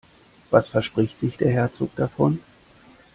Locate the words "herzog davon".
1.51-2.39